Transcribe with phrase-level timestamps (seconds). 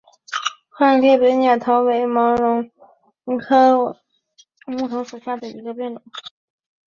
[0.71, 2.71] 宽裂北乌头为毛茛
[3.39, 3.79] 科
[4.65, 6.01] 乌头属下的一个变种。